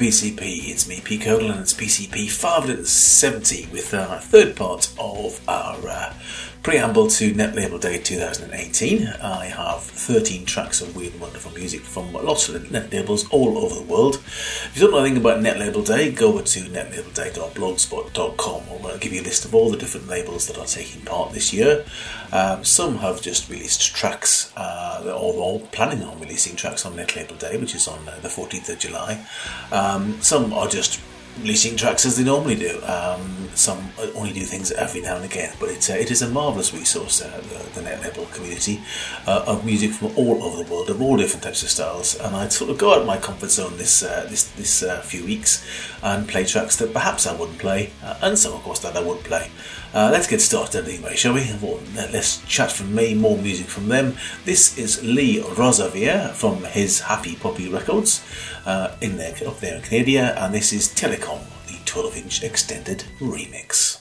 PCP. 0.00 0.70
It's 0.70 0.88
me, 0.88 1.02
Pete 1.04 1.20
Cogle, 1.20 1.50
and 1.50 1.60
it's 1.60 1.74
PCP 1.74 2.30
570 2.30 3.68
with 3.70 3.92
our 3.92 4.18
third 4.18 4.56
part 4.56 4.90
of 4.98 5.46
our 5.46 5.76
uh, 5.86 6.14
preamble 6.62 7.08
to 7.08 7.32
Net 7.32 7.54
Label 7.54 7.78
Day 7.78 7.98
2018. 7.98 9.06
I 9.22 9.46
have 9.46 9.82
13 9.82 10.44
tracks 10.44 10.82
of 10.82 10.94
weird 10.94 11.12
and 11.12 11.22
wonderful 11.22 11.52
music 11.52 11.80
from 11.80 12.12
lots 12.12 12.50
of 12.50 12.70
net 12.70 12.92
labels 12.92 13.26
all 13.30 13.56
over 13.56 13.74
the 13.74 13.82
world. 13.82 14.16
If 14.16 14.72
you 14.74 14.82
don't 14.82 14.90
know 14.90 14.98
anything 14.98 15.16
about 15.18 15.40
Net 15.40 15.58
Label 15.58 15.82
Day, 15.82 16.12
go 16.12 16.28
over 16.28 16.42
to 16.42 16.60
netlabelday.blogspot.com 16.60 18.62
I'll 18.90 18.98
give 18.98 19.12
you 19.12 19.20
a 19.20 19.22
list 19.22 19.44
of 19.44 19.54
all 19.54 19.70
the 19.70 19.76
different 19.76 20.08
labels 20.08 20.46
that 20.48 20.58
are 20.58 20.66
taking 20.66 21.02
part 21.02 21.32
this 21.32 21.52
year. 21.52 21.84
Um, 22.32 22.64
some 22.64 22.98
have 22.98 23.22
just 23.22 23.48
released 23.48 23.94
tracks, 23.94 24.52
uh, 24.56 25.16
or, 25.16 25.62
are 25.62 25.66
planning 25.68 26.02
on 26.02 26.20
releasing 26.20 26.56
tracks 26.56 26.84
on 26.84 26.96
Net 26.96 27.16
Label 27.16 27.36
Day, 27.36 27.56
which 27.56 27.74
is 27.74 27.86
on 27.86 28.08
uh, 28.08 28.18
the 28.20 28.28
14th 28.28 28.68
of 28.68 28.78
July. 28.78 29.24
Um, 29.72 30.20
some 30.20 30.52
are 30.52 30.68
just 30.68 31.00
releasing 31.40 31.76
tracks 31.76 32.06
as 32.06 32.16
they 32.16 32.24
normally 32.24 32.56
do. 32.56 32.80
Um, 32.84 33.48
some 33.54 33.90
only 34.14 34.32
do 34.32 34.42
things 34.42 34.70
every 34.72 35.00
now 35.00 35.16
and 35.16 35.24
again, 35.24 35.54
but 35.58 35.68
it's, 35.68 35.90
uh, 35.90 35.94
it 35.94 36.10
is 36.10 36.22
a 36.22 36.28
marvellous 36.28 36.72
resource, 36.72 37.20
uh, 37.20 37.42
the, 37.48 37.80
the 37.80 37.82
net 37.82 38.02
label 38.02 38.26
community 38.26 38.80
uh, 39.26 39.44
of 39.46 39.64
music 39.64 39.90
from 39.90 40.16
all 40.16 40.42
over 40.42 40.62
the 40.62 40.70
world, 40.70 40.88
of 40.88 41.02
all 41.02 41.16
different 41.16 41.42
types 41.42 41.62
of 41.62 41.68
styles. 41.68 42.18
And 42.20 42.34
I'd 42.36 42.52
sort 42.52 42.70
of 42.70 42.78
go 42.78 42.94
out 42.94 43.00
of 43.00 43.06
my 43.06 43.18
comfort 43.18 43.50
zone 43.50 43.76
this 43.76 44.02
uh, 44.02 44.26
this 44.30 44.48
this 44.52 44.82
uh, 44.82 45.00
few 45.02 45.24
weeks 45.24 45.66
and 46.02 46.28
play 46.28 46.44
tracks 46.44 46.76
that 46.76 46.92
perhaps 46.92 47.26
I 47.26 47.36
wouldn't 47.36 47.58
play, 47.58 47.92
uh, 48.02 48.18
and 48.22 48.38
some, 48.38 48.52
of 48.52 48.62
course, 48.62 48.80
that 48.80 48.96
I 48.96 49.02
would 49.02 49.20
play. 49.24 49.50
Uh, 49.92 50.08
let's 50.12 50.28
get 50.28 50.40
started 50.40 50.86
anyway, 50.86 51.16
shall 51.16 51.34
we? 51.34 51.50
Well, 51.60 51.80
let's 51.94 52.38
chat 52.44 52.70
from 52.70 52.94
me, 52.94 53.12
more 53.14 53.36
music 53.36 53.66
from 53.66 53.88
them. 53.88 54.14
This 54.44 54.78
is 54.78 55.02
Lee 55.02 55.42
Rosevere 55.42 56.32
from 56.32 56.62
his 56.62 57.00
Happy 57.00 57.34
Puppy 57.34 57.68
Records 57.68 58.24
uh, 58.66 58.94
in 59.00 59.16
there, 59.16 59.34
up 59.48 59.58
there 59.58 59.76
in 59.76 59.82
Canada, 59.82 60.40
and 60.40 60.54
this 60.54 60.72
is 60.72 60.88
Telecom, 60.88 61.40
the 61.66 61.78
12 61.86 62.16
inch 62.18 62.42
extended 62.44 63.02
remix. 63.18 64.00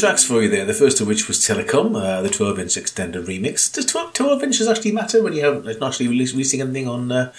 Tracks 0.00 0.24
for 0.24 0.42
you 0.42 0.48
there. 0.48 0.64
The 0.64 0.74
first 0.74 1.00
of 1.00 1.06
which 1.06 1.28
was 1.28 1.38
Telecom, 1.38 1.96
uh, 1.96 2.22
the 2.22 2.28
12 2.28 2.58
inch 2.58 2.76
extended 2.76 3.26
remix. 3.26 3.72
Does 3.72 3.86
12 3.86 4.42
inches 4.42 4.68
actually 4.68 4.92
matter 4.92 5.22
when 5.22 5.32
you 5.32 5.44
haven't 5.44 5.82
actually 5.82 6.08
releasing 6.08 6.60
anything 6.60 6.88
on 6.88 7.10
uh, 7.10 7.32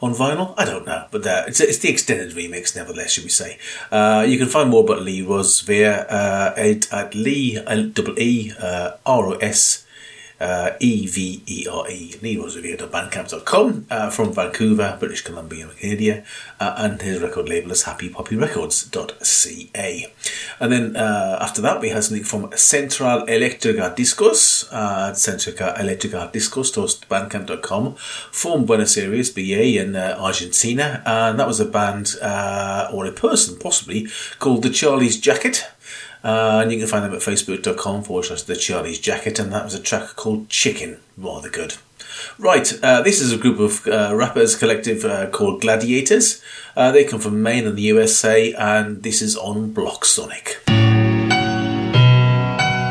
on 0.00 0.12
vinyl? 0.12 0.54
I 0.56 0.64
don't 0.64 0.86
know, 0.86 1.06
but 1.10 1.26
uh, 1.26 1.44
it's, 1.46 1.60
it's 1.60 1.78
the 1.78 1.90
extended 1.90 2.32
remix, 2.34 2.76
nevertheless, 2.76 3.12
should 3.12 3.24
we 3.24 3.30
say. 3.30 3.58
Uh, 3.90 4.24
you 4.26 4.38
can 4.38 4.48
find 4.48 4.70
more 4.70 4.84
about 4.84 5.02
Lee 5.02 5.22
Rosevere 5.22 6.06
uh, 6.08 6.54
at 6.56 7.14
Lee, 7.14 7.60
double 7.92 8.18
E, 8.18 8.52
uh, 8.60 8.92
R 9.04 9.26
O 9.26 9.32
S 9.34 9.83
uh, 10.40 10.70
E-V-E-R-E, 10.80 12.14
leerosevere.bandcamp.com 12.22 13.86
uh, 13.90 14.08
from 14.10 14.32
Vancouver, 14.32 14.96
British 14.98 15.20
Columbia, 15.22 15.68
Canada, 15.80 16.24
uh, 16.60 16.74
and 16.78 17.00
his 17.02 17.20
record 17.22 17.48
label 17.48 17.70
is 17.72 17.84
happypuppyrecords.ca. 17.84 20.12
And 20.60 20.72
then 20.72 20.96
uh, 20.96 21.38
after 21.40 21.60
that, 21.62 21.80
we 21.80 21.88
had 21.90 22.04
something 22.04 22.24
from 22.24 22.50
Central 22.56 23.26
Electrica 23.26 23.96
Discos, 23.96 24.68
uh, 24.72 25.12
Central 25.14 25.56
Electrica 25.56 26.32
Discos.bandcamp.com 26.32 27.94
from 27.94 28.64
Buenos 28.64 28.96
Aires, 28.96 29.30
BA 29.30 29.80
in 29.80 29.96
uh, 29.96 30.16
Argentina, 30.18 31.02
and 31.06 31.38
that 31.38 31.46
was 31.46 31.60
a 31.60 31.64
band 31.64 32.16
uh, 32.20 32.90
or 32.92 33.06
a 33.06 33.12
person 33.12 33.56
possibly 33.58 34.08
called 34.38 34.62
the 34.62 34.70
Charlie's 34.70 35.20
Jacket. 35.20 35.66
Uh, 36.24 36.60
and 36.62 36.72
you 36.72 36.78
can 36.78 36.88
find 36.88 37.04
them 37.04 37.12
at 37.12 37.20
facebook.com 37.20 38.02
forward 38.02 38.24
slash 38.24 38.42
the 38.42 38.56
Charlie's 38.56 38.98
Jacket, 38.98 39.38
and 39.38 39.52
that 39.52 39.62
was 39.64 39.74
a 39.74 39.80
track 39.80 40.16
called 40.16 40.48
Chicken. 40.48 40.98
Rather 41.18 41.50
good. 41.50 41.74
Right, 42.38 42.72
uh, 42.82 43.02
this 43.02 43.20
is 43.20 43.30
a 43.30 43.36
group 43.36 43.60
of 43.60 43.86
uh, 43.86 44.14
rappers 44.14 44.56
collective 44.56 45.04
uh, 45.04 45.28
called 45.28 45.60
Gladiators. 45.60 46.42
Uh, 46.74 46.90
they 46.92 47.04
come 47.04 47.20
from 47.20 47.42
Maine 47.42 47.66
in 47.66 47.76
the 47.76 47.82
USA, 47.82 48.54
and 48.54 49.02
this 49.02 49.20
is 49.20 49.36
on 49.36 49.74
BlocSonic. 49.74 50.56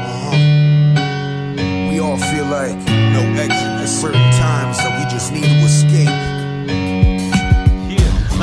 Uh-huh. 0.06 0.38
We 1.92 2.00
all 2.00 2.18
feel 2.18 2.46
like 2.46 2.78
no 2.86 3.22
exit 3.42 3.52
at 3.52 3.88
certain 3.88 4.32
times, 4.34 4.78
so 4.78 4.90
we 4.92 5.04
just 5.12 5.34
need 5.34 5.44
to 5.44 5.66
escape. 5.66 6.33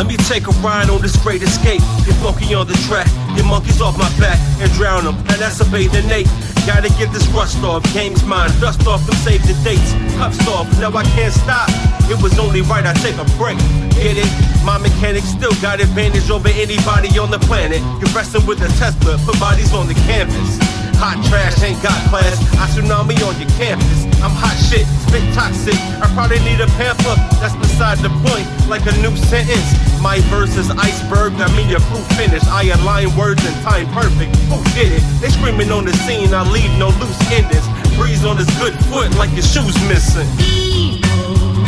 Let 0.01 0.07
me 0.07 0.17
take 0.17 0.49
a 0.49 0.51
ride 0.65 0.89
on 0.89 1.03
this 1.03 1.15
great 1.21 1.43
escape. 1.43 1.83
Get 2.09 2.17
funky 2.25 2.55
on 2.55 2.67
the 2.67 2.73
track, 2.89 3.05
get 3.37 3.45
monkeys 3.45 3.83
off 3.83 3.99
my 3.99 4.09
back 4.19 4.41
and 4.59 4.73
drown 4.73 5.05
them. 5.05 5.15
And 5.29 5.37
that's 5.37 5.61
a 5.61 5.67
bathing 5.67 6.09
Nate. 6.09 6.27
Gotta 6.65 6.89
get 6.97 7.13
this 7.13 7.29
rust 7.29 7.63
off, 7.63 7.85
game's 7.93 8.25
mine. 8.25 8.49
Dust 8.61 8.87
off 8.87 9.05
them 9.05 9.15
save 9.17 9.43
the 9.43 9.53
dates. 9.63 9.93
Cuffs 10.17 10.41
off, 10.49 10.65
now 10.81 10.89
I 10.97 11.05
can't 11.13 11.35
stop. 11.35 11.69
It 12.09 12.17
was 12.23 12.39
only 12.39 12.63
right 12.63 12.87
I 12.87 12.95
take 12.95 13.19
a 13.21 13.29
break. 13.37 13.59
Get 13.93 14.17
it? 14.17 14.65
My 14.65 14.79
mechanic 14.79 15.23
still 15.23 15.53
got 15.61 15.83
advantage 15.83 16.31
over 16.31 16.49
anybody 16.49 17.19
on 17.19 17.31
the 17.31 17.39
planet. 17.41 17.83
You're 18.01 18.09
wrestling 18.17 18.47
with 18.47 18.63
a 18.63 18.69
Tesla, 18.81 19.19
put 19.27 19.39
bodies 19.39 19.75
on 19.75 19.87
the 19.87 19.95
canvas. 20.09 20.80
Hot 21.01 21.17
trash 21.33 21.57
ain't 21.65 21.81
got 21.83 21.97
class. 22.13 22.37
I 22.61 22.69
tsunami 22.69 23.17
on 23.25 23.33
your 23.41 23.49
campus. 23.57 24.05
I'm 24.21 24.37
hot 24.37 24.53
shit, 24.69 24.85
spit 25.09 25.25
toxic. 25.33 25.73
I 25.97 26.05
probably 26.13 26.45
need 26.45 26.61
a 26.61 26.69
pamphlet. 26.77 27.17
That's 27.41 27.57
beside 27.57 28.05
the 28.05 28.13
point, 28.29 28.45
like 28.69 28.85
a 28.85 28.93
new 29.01 29.17
sentence. 29.17 29.65
My 30.05 30.21
verse 30.29 30.53
is 30.61 30.69
iceberg, 30.69 31.33
I 31.41 31.49
mean 31.57 31.73
your 31.73 31.81
proof 31.89 32.05
finish. 32.21 32.45
I 32.53 32.69
align 32.77 33.17
words 33.17 33.41
in 33.49 33.57
time 33.65 33.89
perfect. 33.97 34.37
Who 34.53 34.61
did 34.77 34.93
it? 34.93 35.03
They 35.25 35.33
screaming 35.33 35.73
on 35.73 35.89
the 35.89 35.97
scene. 36.05 36.37
I 36.37 36.45
leave 36.53 36.69
no 36.77 36.93
loose 37.01 37.17
endings. 37.33 37.65
Breeze 37.97 38.25
on 38.25 38.37
his 38.37 38.49
good 38.61 38.77
foot 38.93 39.09
like 39.17 39.33
your 39.33 39.45
shoes 39.49 39.73
missing. 39.89 40.29
Evil, 40.37 41.65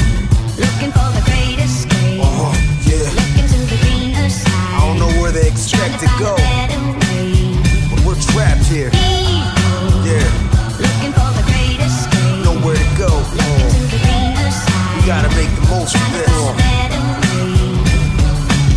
looking 0.60 0.92
for 0.92 1.08
the 1.16 1.24
great 1.24 1.56
escape. 1.56 2.20
Uh-huh, 2.20 2.52
yeah. 2.84 3.08
Looking 3.16 3.48
to 3.48 3.58
the 3.64 3.78
greener 3.80 4.28
side. 4.28 4.76
I 4.76 4.80
don't 4.84 5.00
know 5.00 5.12
where 5.24 5.32
they 5.32 5.48
expect 5.48 6.00
to 6.04 6.08
go, 6.20 6.36
but 7.88 7.98
we're 8.04 8.20
trapped 8.20 8.68
here. 8.68 8.92
Go. 13.06 13.18
We 14.94 15.06
gotta 15.06 15.28
make 15.34 15.50
the 15.56 15.66
most 15.68 15.94
of 15.96 16.12
this. 16.12 16.91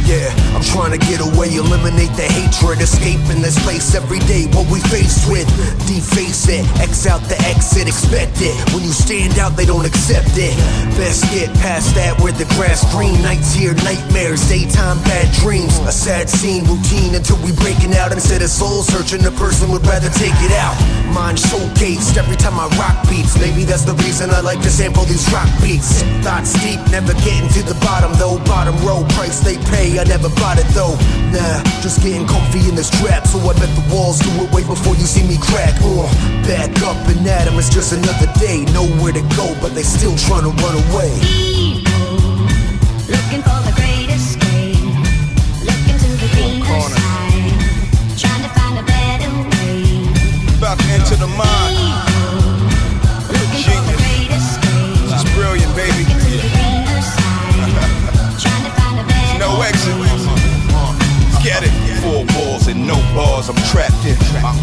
Yeah, 0.06 0.30
I'm 0.54 0.62
trying 0.62 0.94
to 0.94 1.02
get 1.02 1.18
away, 1.18 1.50
eliminate 1.58 2.14
the 2.14 2.30
hatred, 2.30 2.78
escape 2.78 3.26
in 3.34 3.42
this 3.42 3.58
place 3.66 3.96
every 3.98 4.20
day. 4.30 4.46
What 4.54 4.70
we 4.70 4.80
faced 4.94 5.26
with, 5.26 5.50
deface 5.90 6.46
it, 6.48 6.62
X 6.78 7.08
out 7.10 7.26
the 7.26 7.34
exit, 7.50 7.90
expect 7.90 8.38
it. 8.38 8.54
When 8.70 8.86
you 8.86 8.94
stand 8.94 9.40
out, 9.42 9.58
they 9.58 9.66
don't 9.66 9.86
accept 9.86 10.38
it. 10.38 10.54
Best 10.94 11.26
get 11.34 11.50
past 11.58 11.96
that 11.98 12.14
where 12.22 12.32
the 12.32 12.46
grass 12.54 12.86
green. 12.94 13.18
Nights 13.26 13.58
here, 13.58 13.74
nightmares, 13.82 14.46
daytime 14.48 15.02
bad 15.10 15.26
dreams. 15.42 15.74
A 15.90 15.92
sad 15.92 16.30
scene, 16.30 16.70
routine 16.70 17.16
until 17.18 17.42
we 17.42 17.50
breaking 17.66 17.98
out. 17.98 18.14
Instead 18.14 18.46
of 18.46 18.54
soul 18.54 18.86
searching, 18.86 19.26
the 19.26 19.34
person 19.42 19.74
would 19.74 19.86
rather 19.90 20.14
take 20.14 20.38
it 20.46 20.54
out. 20.54 20.78
Mind 21.18 21.42
showcased 21.42 22.14
every 22.14 22.38
time 22.38 22.62
I 22.62 22.70
rock 22.78 23.10
beats. 23.10 23.34
Maybe 23.42 23.66
that's 23.66 23.90
the 23.90 23.98
reason 24.06 24.30
I 24.30 24.42
like 24.42 24.62
to 24.62 24.70
sample 24.70 25.06
these 25.06 25.26
rock 25.34 25.50
beats. 25.66 26.06
Thoughts 26.22 26.54
deep, 26.62 26.78
never 26.94 27.18
getting 27.26 27.50
to 27.58 27.66
the 27.66 27.78
bottom 27.82 28.14
though. 28.22 28.38
Bottom 28.46 28.78
row, 28.86 29.02
price 29.18 29.42
they 29.42 29.58
pay, 29.74 29.95
I 30.00 30.04
never 30.04 30.30
bought 30.30 30.60
it 30.60 30.68
though. 30.74 30.96
Nah, 31.32 31.64
just 31.82 32.02
getting 32.02 32.28
comfy 32.28 32.68
in 32.68 32.76
this 32.76 32.90
trap. 33.02 33.26
So 33.28 33.40
I 33.40 33.54
bet 33.54 33.70
the 33.76 33.86
walls 33.94 34.20
do 34.20 34.30
it 34.44 34.52
way 34.52 34.64
before 34.64 34.96
you 34.96 35.06
see 35.06 35.24
me 35.26 35.38
crack. 35.38 35.76
Uh, 35.82 36.08
back 36.48 36.72
up 36.84 36.98
and 37.08 37.26
at 37.28 37.48
'em, 37.48 37.58
it's 37.58 37.70
just 37.70 37.94
another 37.94 38.28
day. 38.40 38.66
Nowhere 38.74 39.14
to 39.14 39.22
go, 39.36 39.56
but 39.62 39.74
they 39.74 39.84
still 39.84 40.16
trying 40.18 40.44
to 40.44 40.54
run 40.64 40.76
away. 40.90 41.45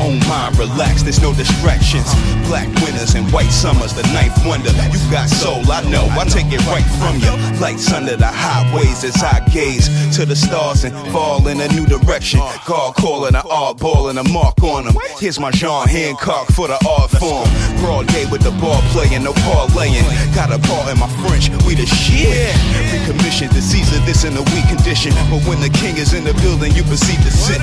Own 0.03 0.19
mind. 0.29 0.59
Relax, 0.59 1.03
there's 1.03 1.23
no 1.23 1.33
distractions. 1.33 2.11
Black 2.49 2.69
winters 2.83 3.15
and 3.15 3.31
white 3.33 3.51
summers, 3.51 3.95
the 3.95 4.03
ninth 4.13 4.37
wonder. 4.45 4.71
You 4.91 4.99
got 5.11 5.29
soul, 5.29 5.63
I 5.71 5.83
know, 5.89 6.07
I 6.11 6.25
take 6.25 6.51
it 6.51 6.65
right 6.67 6.87
from 6.99 7.23
you. 7.23 7.33
Lights 7.61 7.93
under 7.93 8.17
the 8.17 8.27
highways 8.27 9.05
as 9.05 9.23
I 9.23 9.41
gaze 9.49 9.89
to 10.17 10.27
the 10.27 10.37
stars 10.37 10.85
and 10.85 10.95
fall 11.13 11.47
in 11.49 11.61
a 11.61 11.69
new 11.69 11.87
direction. 11.87 12.41
God 12.67 12.95
calling 12.95 13.35
an 13.35 13.47
art 13.49 13.79
ball 13.79 14.09
and 14.09 14.19
a 14.19 14.25
mark 14.29 14.63
on 14.63 14.85
them. 14.87 14.97
Here's 15.19 15.39
my 15.39 15.51
John 15.51 15.89
Hancock 15.89 16.49
for 16.49 16.69
the 16.69 16.79
art 16.89 17.11
form. 17.11 17.49
Broad 17.81 18.07
day 18.09 18.27
with 18.27 18.43
the 18.43 18.53
ball 18.61 18.81
playing, 18.93 19.25
no 19.25 19.33
parlaying. 19.33 20.05
Got 20.35 20.53
a 20.53 20.59
part 20.69 20.91
in 20.91 20.99
my 20.99 21.09
French, 21.23 21.49
we 21.65 21.75
the 21.75 21.87
shit. 21.87 22.55
Recommissioned 22.93 23.53
the 23.53 23.63
Caesar, 23.63 23.99
this 24.05 24.25
in 24.25 24.37
a 24.37 24.43
weak 24.53 24.67
condition. 24.69 25.13
But 25.31 25.47
when 25.47 25.61
the 25.61 25.71
king 25.71 25.97
is 25.97 26.13
in 26.13 26.25
the 26.25 26.35
building, 26.35 26.73
you 26.75 26.83
proceed 26.85 27.21
to 27.23 27.31
sit. 27.31 27.61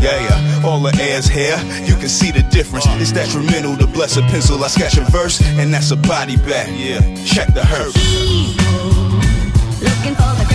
Yeah, 0.00 0.18
yeah, 0.28 0.66
all 0.66 0.80
the 0.80 0.96
air's 0.98 1.26
here. 1.26 1.58
You 1.84 1.94
can 1.96 2.08
see 2.08 2.30
the 2.30 2.42
difference. 2.44 2.86
It's 3.00 3.12
detrimental 3.12 3.76
to 3.76 3.86
bless 3.86 4.16
a 4.16 4.22
pencil. 4.22 4.64
I 4.64 4.68
sketch 4.68 4.96
a 4.96 5.02
verse, 5.02 5.42
and 5.42 5.72
that's 5.74 5.90
a 5.90 5.96
body 5.96 6.36
bag. 6.36 6.72
Yeah, 6.74 7.00
check 7.24 7.48
the. 7.52 7.60
Evil, 7.60 9.20
looking 9.84 10.14
for 10.14 10.32
the 10.40 10.49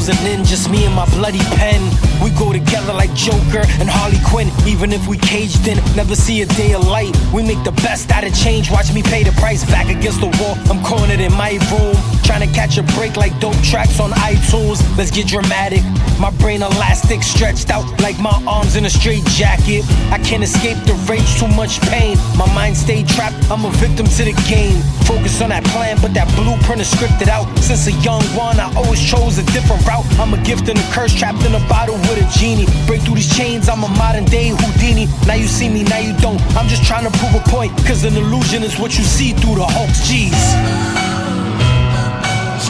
closing 0.00 0.26
in, 0.32 0.44
just 0.44 0.70
me 0.70 0.86
and 0.86 0.94
my 0.94 1.04
bloody 1.10 1.44
pen. 1.56 1.80
We 2.22 2.30
go 2.30 2.52
together 2.52 2.92
like 2.92 3.12
Joker 3.14 3.64
and 3.80 3.88
Harley 3.88 4.18
Quinn. 4.26 4.48
Even 4.66 4.92
if 4.92 5.06
we 5.06 5.18
caged 5.18 5.66
in, 5.68 5.76
never 5.94 6.14
see 6.14 6.42
a 6.42 6.46
day 6.46 6.72
of 6.72 6.86
light. 6.86 7.14
We 7.32 7.42
make 7.42 7.62
the 7.64 7.72
best 7.82 8.10
out 8.10 8.24
of 8.24 8.34
change. 8.34 8.70
Watch 8.70 8.92
me 8.92 9.02
pay 9.02 9.22
the 9.24 9.32
price 9.32 9.64
back 9.66 9.88
against 9.88 10.20
the 10.20 10.28
wall. 10.40 10.56
I'm 10.70 10.82
cornered 10.84 11.20
in 11.20 11.32
my 11.34 11.58
room. 11.70 12.19
Trying 12.30 12.48
to 12.48 12.54
catch 12.54 12.78
a 12.78 12.84
break 12.94 13.16
like 13.16 13.36
dope 13.40 13.60
tracks 13.60 13.98
on 13.98 14.12
iTunes. 14.12 14.78
Let's 14.96 15.10
get 15.10 15.26
dramatic. 15.26 15.82
My 16.20 16.30
brain 16.38 16.62
elastic, 16.62 17.24
stretched 17.24 17.70
out 17.70 17.82
like 18.00 18.20
my 18.20 18.30
arms 18.46 18.76
in 18.76 18.84
a 18.84 18.90
straight 18.90 19.24
jacket. 19.34 19.82
I 20.14 20.18
can't 20.18 20.44
escape 20.44 20.78
the 20.86 20.94
rage, 21.10 21.26
too 21.40 21.48
much 21.48 21.80
pain. 21.90 22.16
My 22.38 22.46
mind 22.54 22.76
stayed 22.76 23.08
trapped, 23.08 23.34
I'm 23.50 23.64
a 23.64 23.70
victim 23.82 24.06
to 24.06 24.22
the 24.22 24.30
game. 24.46 24.80
Focus 25.10 25.42
on 25.42 25.48
that 25.48 25.64
plan, 25.74 25.98
but 26.00 26.14
that 26.14 26.30
blueprint 26.36 26.80
is 26.80 26.94
scripted 26.94 27.26
out. 27.26 27.50
Since 27.58 27.88
a 27.88 27.92
young 28.06 28.22
one, 28.38 28.60
I 28.60 28.72
always 28.76 29.02
chose 29.02 29.38
a 29.38 29.44
different 29.50 29.84
route. 29.84 30.06
I'm 30.20 30.32
a 30.32 30.40
gift 30.44 30.68
and 30.68 30.78
a 30.78 30.86
curse 30.94 31.12
trapped 31.12 31.42
in 31.42 31.56
a 31.56 31.62
bottle 31.66 31.96
with 32.06 32.22
a 32.22 32.38
genie. 32.38 32.66
Break 32.86 33.02
through 33.02 33.16
these 33.16 33.36
chains, 33.36 33.68
I'm 33.68 33.82
a 33.82 33.88
modern 33.98 34.26
day 34.26 34.54
Houdini. 34.54 35.08
Now 35.26 35.34
you 35.34 35.48
see 35.48 35.68
me, 35.68 35.82
now 35.82 35.98
you 35.98 36.16
don't. 36.18 36.40
I'm 36.54 36.68
just 36.68 36.84
trying 36.84 37.10
to 37.10 37.18
prove 37.18 37.34
a 37.34 37.42
point, 37.50 37.76
cause 37.78 38.04
an 38.04 38.14
illusion 38.14 38.62
is 38.62 38.78
what 38.78 38.96
you 38.96 39.02
see 39.02 39.32
through 39.32 39.56
the 39.56 39.66
hoax. 39.66 40.06
Jeez. 40.06 41.39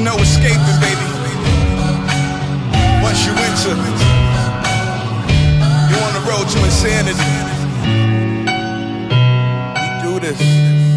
No 0.03 0.17
escaping, 0.17 0.81
baby. 0.81 1.07
Once 3.03 3.27
you 3.27 3.33
enter 3.33 3.75
to. 3.75 3.93
You 5.91 5.97
on 6.07 6.15
the 6.15 6.25
road 6.27 6.49
to 6.49 6.65
insanity. 6.65 7.21
We 9.77 10.03
do 10.03 10.19
this. 10.19 10.90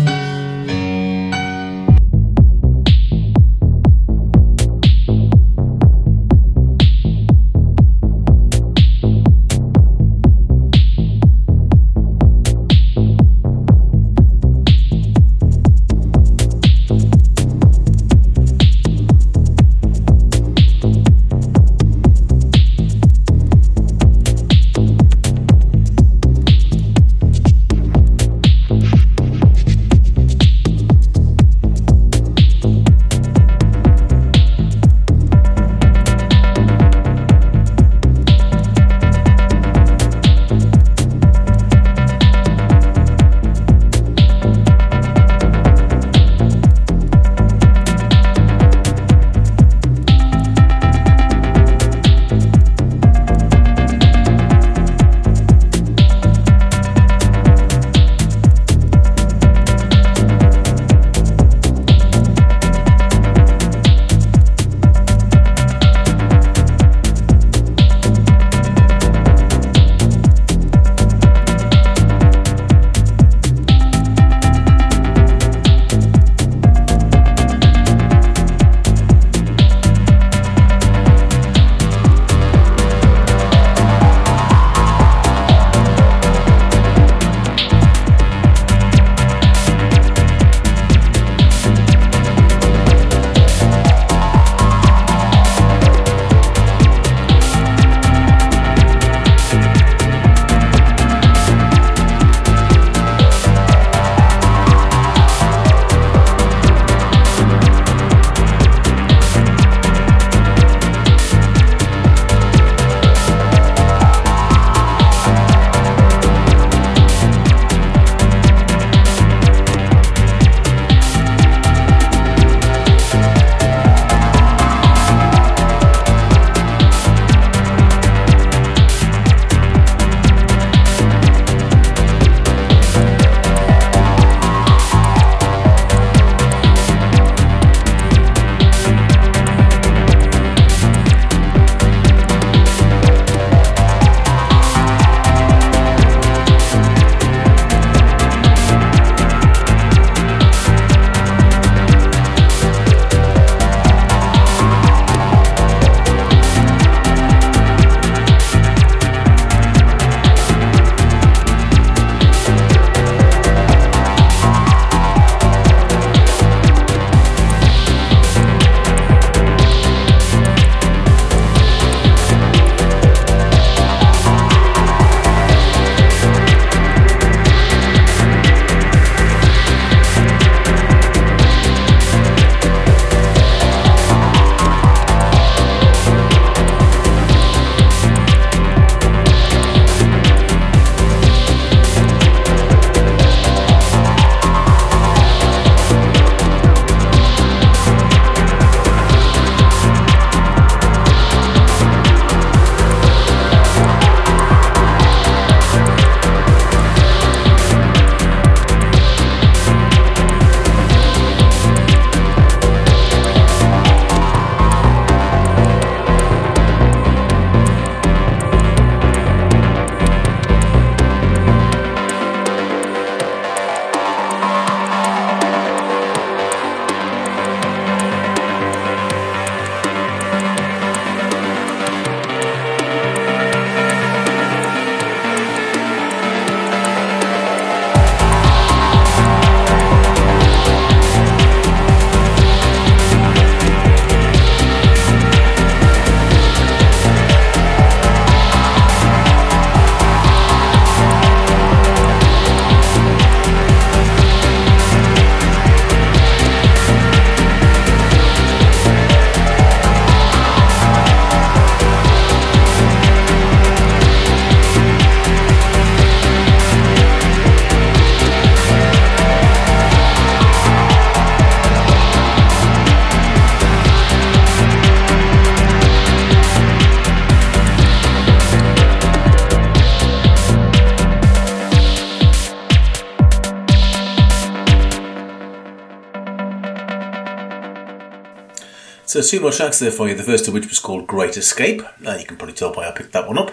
So 289.13 289.21
two 289.21 289.41
more 289.41 289.51
tracks 289.51 289.77
there 289.77 289.91
for 289.91 290.09
you. 290.09 290.15
The 290.15 290.23
first 290.23 290.47
of 290.47 290.55
which 290.55 290.67
was 290.67 290.79
called 290.79 291.05
Great 291.05 291.37
Escape. 291.37 291.83
Uh, 292.03 292.17
you 292.19 292.25
can 292.25 292.35
probably 292.35 292.55
tell 292.55 292.73
why 292.73 292.87
I 292.87 292.91
picked 292.91 293.11
that 293.11 293.27
one 293.27 293.37
up. 293.37 293.51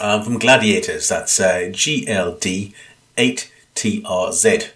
Um, 0.00 0.22
from 0.22 0.38
Gladiators, 0.38 1.08
that's 1.08 1.40
uh, 1.40 1.72
GLD8TRZ. 1.72 4.70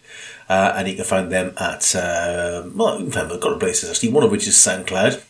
Uh, 0.48 0.72
and 0.74 0.88
you 0.88 0.96
can 0.96 1.04
find 1.04 1.30
them 1.30 1.54
at, 1.58 1.94
uh, 1.94 2.64
well, 2.74 2.98
you 2.98 3.04
can 3.04 3.12
find 3.12 3.30
them 3.30 3.30
at 3.30 3.36
a 3.36 3.38
couple 3.38 3.52
of 3.52 3.60
places 3.60 3.88
actually, 3.88 4.08
one 4.08 4.24
of 4.24 4.32
which 4.32 4.48
is 4.48 4.56
SoundCloud. 4.56 5.22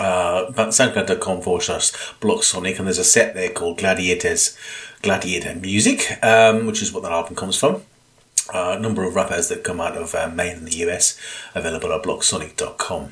Uh, 0.00 0.50
soundcloud.com 0.50 1.42
forward 1.42 1.64
slash 1.64 1.92
blocsonic, 2.22 2.78
and 2.78 2.86
there's 2.86 2.96
a 2.96 3.04
set 3.04 3.34
there 3.34 3.50
called 3.50 3.76
Gladiators, 3.76 4.56
Gladiator 5.02 5.54
Music, 5.56 6.24
um, 6.24 6.64
which 6.64 6.80
is 6.80 6.90
what 6.90 7.02
that 7.02 7.12
album 7.12 7.36
comes 7.36 7.58
from. 7.58 7.82
Uh, 8.54 8.76
a 8.78 8.80
number 8.80 9.02
of 9.02 9.16
rappers 9.16 9.48
that 9.48 9.64
come 9.64 9.80
out 9.80 9.96
of 9.96 10.14
uh, 10.14 10.30
Maine 10.32 10.58
in 10.58 10.64
the 10.66 10.76
US, 10.86 11.18
available 11.52 11.92
at 11.92 12.04
blocsonic.com. 12.04 13.02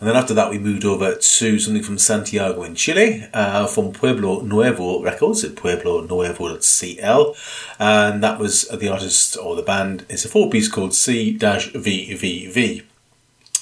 And 0.00 0.08
then 0.08 0.16
after 0.16 0.34
that, 0.34 0.50
we 0.50 0.58
moved 0.58 0.84
over 0.84 1.14
to 1.14 1.58
something 1.60 1.84
from 1.84 1.98
Santiago 1.98 2.64
in 2.64 2.74
Chile, 2.74 3.28
uh, 3.32 3.68
from 3.68 3.92
Pueblo 3.92 4.40
Nuevo 4.40 5.00
Records 5.00 5.44
at 5.44 5.54
Pueblo 5.54 6.00
Nuevo.cl. 6.00 7.36
And 7.78 8.24
that 8.24 8.40
was 8.40 8.66
the 8.66 8.88
artist 8.88 9.36
or 9.36 9.54
the 9.54 9.62
band. 9.62 10.04
It's 10.08 10.24
a 10.24 10.28
four 10.28 10.50
piece 10.50 10.66
called 10.66 10.94
C-VVV. 10.94 12.82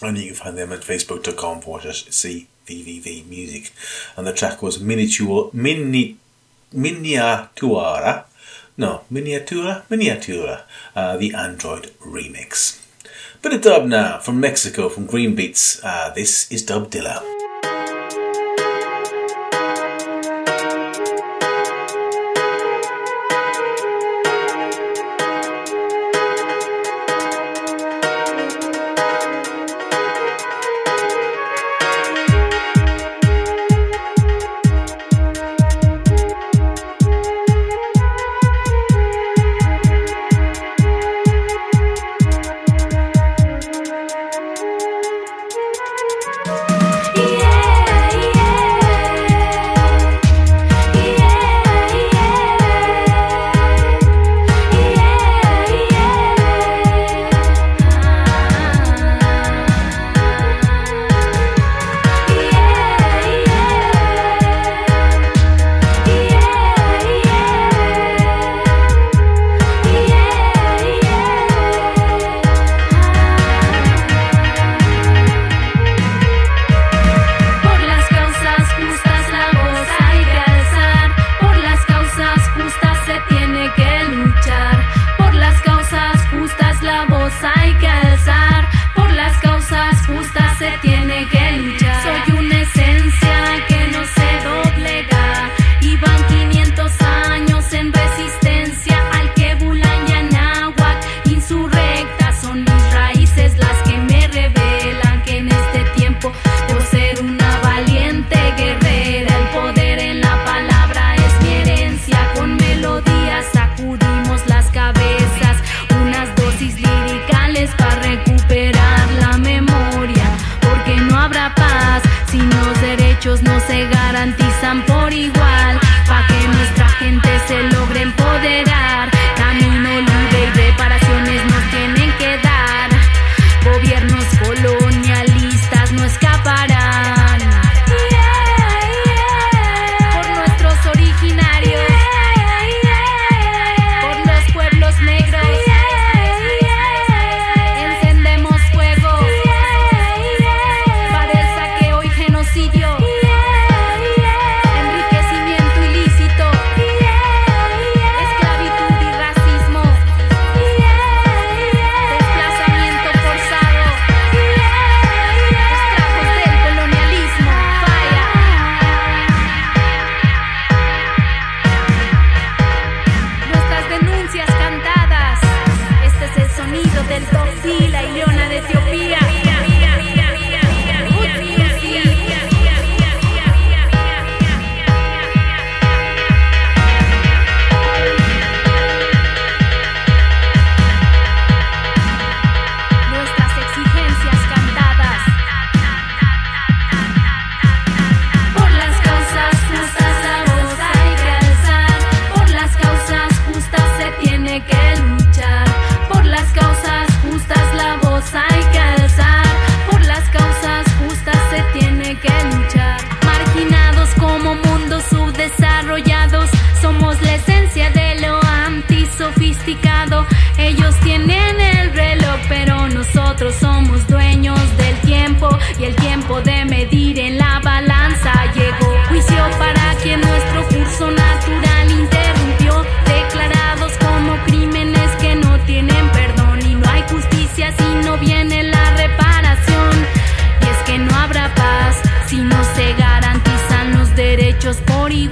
And 0.03 0.17
you 0.17 0.29
can 0.29 0.35
find 0.35 0.57
them 0.57 0.73
at 0.73 0.81
facebook.com 0.81 1.61
forward 1.61 1.83
slash 1.83 2.07
CVVV 2.07 3.27
music. 3.27 3.73
And 4.17 4.27
the 4.27 4.33
track 4.33 4.63
was 4.63 4.81
Miniature, 4.81 5.51
Mini, 5.53 6.17
Miniatura. 6.73 8.25
No, 8.77 9.03
Miniatura, 9.13 9.83
Miniatura, 9.91 10.63
uh, 10.97 11.17
the 11.17 11.35
Android 11.35 11.93
remix. 12.01 12.81
Bit 13.43 13.55
of 13.55 13.63
dub 13.63 13.87
now 13.87 14.19
from 14.19 14.41
Mexico, 14.41 14.89
from 14.89 15.07
Green 15.07 15.35
Beats. 15.35 15.83
Uh, 15.83 16.13
this 16.15 16.51
is 16.53 16.65
Dub 16.65 16.91
Dillah. 16.91 17.40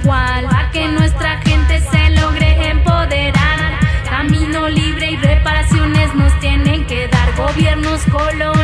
igual, 0.01 0.45
a 0.45 0.71
que 0.71 0.87
nuestra 0.87 1.41
gente 1.41 1.79
se 1.79 2.09
logre 2.21 2.69
empoderar. 2.69 3.79
Camino 4.09 4.67
libre 4.69 5.11
y 5.11 5.17
reparaciones 5.17 6.13
nos 6.15 6.37
tienen 6.39 6.85
que 6.85 7.07
dar 7.07 7.35
gobiernos 7.35 8.01
coloniales. 8.05 8.58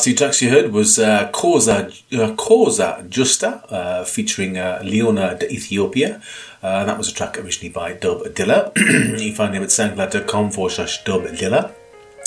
Last 0.00 0.06
two 0.06 0.14
tracks 0.14 0.40
you 0.40 0.48
heard 0.48 0.72
was 0.72 0.98
uh, 0.98 1.28
Causa, 1.30 1.92
uh, 2.14 2.34
Causa 2.34 3.04
Justa, 3.06 3.62
uh, 3.70 4.02
featuring 4.02 4.56
uh, 4.56 4.80
Leona 4.82 5.36
de 5.38 5.52
Ethiopia. 5.52 6.22
Uh, 6.62 6.86
that 6.86 6.96
was 6.96 7.10
a 7.10 7.12
track 7.12 7.36
originally 7.36 7.68
by 7.68 7.92
Dub 7.92 8.22
Dillah. 8.22 8.72
you 9.20 9.34
find 9.34 9.54
him 9.54 9.62
at 9.62 9.68
soundcloud.com 9.68 10.52
forward 10.52 10.70
slash 10.70 11.04
Dub 11.04 11.24
Dillah. 11.24 11.74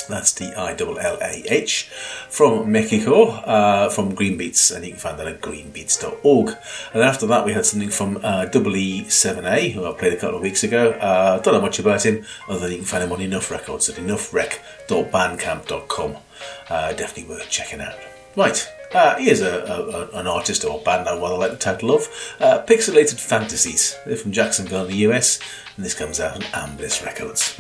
That's 0.08 0.36
D 0.36 0.54
I 0.54 0.76
L 0.80 1.00
L 1.00 1.18
A 1.20 1.44
H 1.52 1.90
from 2.30 2.72
Mexico, 2.72 3.30
uh, 3.30 3.90
from 3.90 4.14
Green 4.14 4.38
Beats, 4.38 4.70
and 4.70 4.86
you 4.86 4.92
can 4.92 5.00
find 5.00 5.18
that 5.18 5.28
at 5.28 5.42
greenbeats.org. 5.42 6.56
And 6.94 7.02
after 7.02 7.26
that, 7.26 7.44
we 7.44 7.54
had 7.54 7.66
something 7.66 7.90
from 7.90 8.20
uh, 8.22 8.46
Double 8.46 8.74
E7A, 8.74 9.72
who 9.72 9.88
I 9.88 9.94
played 9.94 10.14
a 10.14 10.18
couple 10.18 10.36
of 10.36 10.44
weeks 10.44 10.64
ago. 10.64 10.92
Uh, 10.92 11.40
don't 11.40 11.56
know 11.56 11.62
much 11.62 11.80
about 11.80 12.06
him, 12.06 12.24
other 12.48 12.60
than 12.60 12.72
you 12.72 12.78
can 12.78 12.86
find 12.86 13.04
him 13.04 13.12
on 13.12 13.22
Enough 13.22 13.50
Records 13.50 13.90
at 13.90 13.96
enoughrec.bandcamp.com. 13.96 16.18
Uh, 16.70 16.94
definitely 16.94 17.34
worth 17.36 17.50
checking 17.50 17.82
out. 17.82 17.96
Right, 18.36 18.68
uh, 18.94 19.16
here's 19.18 19.42
a, 19.42 19.60
a, 19.60 19.90
a- 20.18 20.20
an 20.22 20.28
artist 20.28 20.66
or 20.66 20.80
band 20.82 21.08
I 21.08 21.16
rather 21.20 21.36
like 21.38 21.52
the 21.52 21.58
title 21.58 21.92
of 21.96 22.08
uh, 22.40 22.64
Pixelated 22.68 23.20
Fantasies. 23.20 23.96
They're 24.06 24.16
from 24.18 24.32
Jacksonville 24.32 24.86
in 24.86 24.88
the 24.92 24.98
US, 25.12 25.40
and 25.76 25.86
this 25.86 25.94
comes 25.94 26.20
out 26.20 26.36
on 26.36 26.42
Amblis 26.42 27.06
Records. 27.06 27.60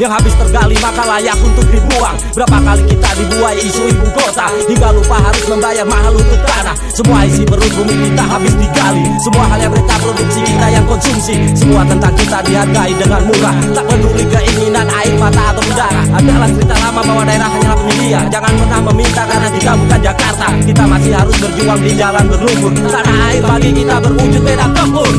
Yang 0.00 0.16
habis 0.16 0.32
tergali 0.32 0.76
maka 0.80 1.04
layak 1.04 1.36
untuk 1.44 1.68
dibuang. 1.68 2.16
Berapa 2.32 2.56
kali 2.64 2.88
kita 2.88 3.20
dibuai 3.20 3.60
isu 3.60 3.84
ibu 3.84 4.08
kota? 4.16 4.48
Hingga 4.64 4.96
lupa 4.96 5.20
harus 5.20 5.44
membayar 5.44 5.84
mahal 5.84 6.16
untuk 6.16 6.40
tanah. 6.40 6.72
Semua 6.88 7.28
isi 7.28 7.44
perut 7.44 7.68
bumi 7.76 8.08
kita 8.08 8.24
habis 8.24 8.56
digali. 8.56 9.04
Semua 9.20 9.44
hal 9.52 9.60
yang 9.60 9.72
mereka 9.76 10.00
produksi 10.00 10.40
kita 10.40 10.66
yang 10.72 10.88
konsumsi. 10.88 11.36
Semua 11.52 11.84
tentang 11.84 12.16
kita 12.16 12.40
dihargai 12.48 12.96
dengan 12.96 13.28
murah. 13.28 13.52
Tak 13.76 13.84
peduli 13.92 14.24
keinginan 14.24 14.88
air 14.88 15.12
mata 15.20 15.52
atau 15.52 15.64
udara. 15.68 16.02
Adalah 16.16 16.48
cerita 16.48 16.76
lama 16.80 17.00
bahwa 17.04 17.22
daerah 17.28 17.50
hanyalah 17.52 17.78
penyedia 17.84 18.20
Jangan 18.32 18.52
pernah 18.56 18.80
meminta 18.88 19.22
karena 19.28 19.48
kita 19.52 19.72
bukan 19.76 20.00
Jakarta. 20.00 20.48
Kita 20.64 20.82
masih 20.88 21.12
harus 21.12 21.36
berjuang 21.44 21.80
di 21.84 21.92
jalan 21.92 22.24
berlumpur. 22.24 22.72
Tanah 22.88 23.16
air 23.36 23.44
bagi 23.44 23.68
kita 23.76 24.00
berwujud 24.00 24.42
beda 24.48 24.64
tempur 24.72 25.12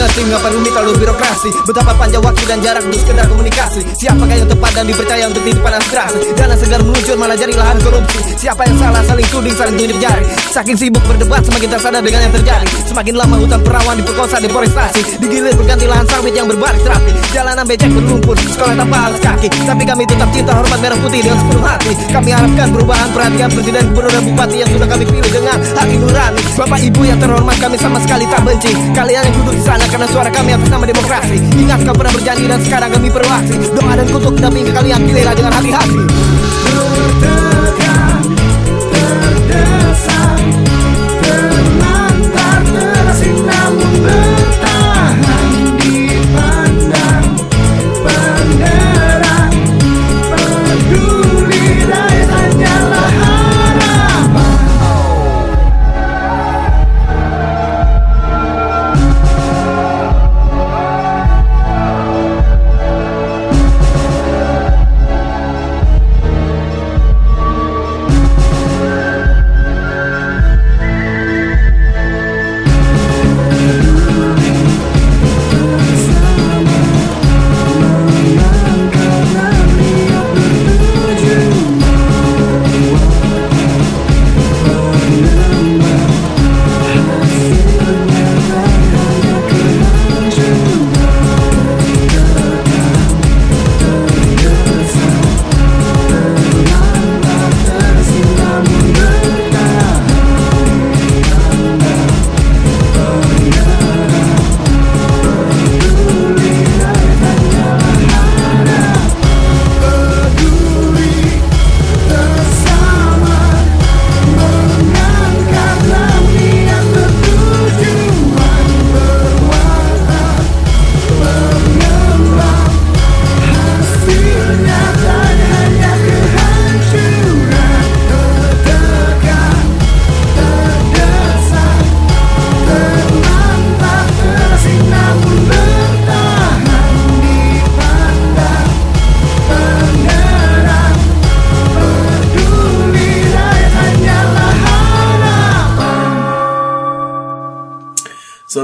Mengerti 0.00 0.24
mengapa 0.24 0.48
rumit 0.48 0.72
lalu 0.72 0.96
birokrasi? 0.96 1.50
Betapa 1.68 1.92
panjang 1.92 2.24
waktu 2.24 2.40
dan 2.48 2.64
jarak 2.64 2.88
untuk 2.88 3.04
sekedar 3.04 3.28
komunikasi. 3.28 3.84
Siapakah 4.00 4.32
yang 4.32 4.48
tepat 4.48 4.72
dan 4.72 4.84
dipercaya 4.88 5.24
untuk 5.28 5.44
titipan 5.44 5.76
aspirasi 5.76 6.18
Dana 6.40 6.56
segar 6.56 6.80
meluncur 6.80 7.20
malah 7.20 7.36
jadi 7.36 7.52
lahan 7.52 7.76
korupsi. 7.84 8.32
Siapa 8.40 8.64
yang 8.64 8.80
salah 8.80 9.04
saling 9.04 9.28
tuding 9.28 9.52
saling 9.52 9.76
tunjuk 9.76 10.00
jari? 10.00 10.24
Saking 10.56 10.76
sibuk 10.80 11.04
berdebat 11.04 11.44
semakin 11.44 11.68
tersadar 11.68 12.00
dengan 12.00 12.24
yang 12.24 12.32
terjadi. 12.32 12.64
Semakin 12.88 13.12
lama 13.12 13.36
hutan 13.44 13.60
perawan 13.60 13.94
diperkosa 14.00 14.40
deforestasi. 14.40 15.20
Digilir 15.20 15.52
berganti 15.52 15.84
lahan 15.84 16.06
sawit 16.08 16.32
yang 16.32 16.48
berbaris 16.48 16.80
rapi. 16.88 17.12
Jalanan 17.36 17.68
becek 17.68 17.92
berlumpur, 17.92 18.40
sekolah 18.40 18.80
tanpa 18.80 18.96
alas 19.04 19.20
kaki. 19.20 19.52
Tapi 19.52 19.82
kami 19.84 20.08
tetap 20.08 20.32
cinta 20.32 20.56
hormat 20.56 20.80
merah 20.80 20.96
putih 20.96 21.20
dengan 21.28 21.44
sepenuh 21.44 21.64
hati. 21.68 21.92
Kami 22.08 22.30
harapkan 22.32 22.72
perubahan 22.72 23.08
perhatian 23.12 23.52
presiden, 23.52 23.84
gubernur 23.92 24.12
dan 24.16 24.24
bupati 24.32 24.56
yang 24.64 24.70
sudah 24.72 24.88
kami 24.88 25.04
pilih 25.04 25.28
dengan 25.28 25.60
hati 25.60 25.94
nurani. 26.00 26.40
Bapak 26.56 26.80
ibu 26.88 27.00
yang 27.04 27.20
terhormat 27.20 27.56
kami 27.60 27.76
sama 27.76 28.00
sekali 28.00 28.24
tak 28.32 28.40
benci. 28.48 28.72
Kalian 28.96 29.28
yang 29.28 29.36
duduk 29.44 29.60
di 29.60 29.64
sana 29.68 29.89
karena 29.90 30.06
suara 30.06 30.30
kami 30.30 30.54
atas 30.54 30.70
nama 30.70 30.86
demokrasi 30.86 31.36
Ingat 31.58 31.82
kau 31.82 31.94
pernah 31.98 32.12
berjanji 32.14 32.44
dan 32.46 32.60
sekarang 32.62 32.90
kami 32.94 33.08
perlu 33.10 33.26
aksi 33.26 33.56
Doa 33.74 33.92
dan 33.98 34.06
kutuk 34.06 34.34
dampingi 34.38 34.70
kalian 34.70 35.02
pilihlah 35.02 35.34
dengan 35.34 35.52
hati-hati 35.58 35.98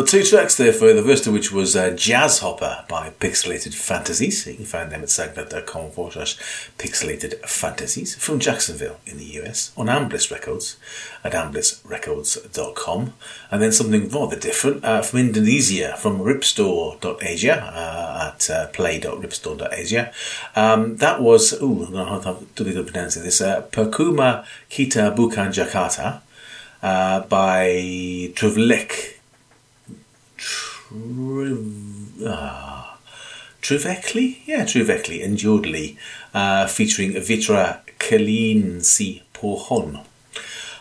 two 0.06 0.22
tracks 0.22 0.56
there 0.56 0.72
for 0.72 0.92
the 0.92 1.02
first 1.02 1.26
of 1.26 1.32
which 1.32 1.50
was 1.50 1.74
uh, 1.74 1.90
Jazzhopper 1.90 2.86
by 2.88 3.10
Pixelated 3.10 3.74
Fantasies. 3.74 4.46
You 4.46 4.54
can 4.54 4.64
find 4.64 4.92
them 4.92 5.02
at 5.02 5.08
soundcloud.com 5.08 5.90
forward 5.90 6.12
slash 6.12 6.36
pixelated 6.78 7.40
fantasies 7.44 8.14
from 8.14 8.38
Jacksonville 8.38 9.00
in 9.04 9.18
the 9.18 9.24
US 9.40 9.72
on 9.76 9.86
Amblis 9.86 10.30
Records 10.30 10.76
at 11.24 11.32
amblisrecords.com. 11.32 13.14
And 13.50 13.62
then 13.62 13.72
something 13.72 14.08
rather 14.08 14.38
different 14.38 14.84
uh, 14.84 15.02
from 15.02 15.18
Indonesia 15.18 15.96
from 15.96 16.20
ripstore.asia 16.20 17.56
uh, 17.56 18.32
at 18.32 18.48
uh, 18.48 18.68
play.ripstore.asia. 18.68 20.12
Um, 20.54 20.96
that 20.98 21.20
was, 21.20 21.52
ooh, 21.60 21.84
I'm 21.84 21.92
going 21.92 22.06
to 22.06 22.28
have 22.28 22.54
to 22.54 22.64
do 22.64 22.72
the 22.72 22.84
pronouncing 22.84 23.24
this, 23.24 23.40
uh, 23.40 23.62
Percuma 23.72 24.46
Kita 24.70 25.16
Bukan 25.16 25.52
Jakarta 25.52 26.20
uh, 26.82 27.20
by 27.26 28.30
Truvlek 28.34 29.15
Ah, 32.26 32.98
Yeah, 34.46 34.64
Trivekli 34.64 35.24
and 35.24 35.36
Jodli, 35.36 35.96
uh, 36.32 36.66
featuring 36.66 37.12
Vitra 37.12 37.80
Kalinsi 37.98 39.22
Pohon. 39.32 40.00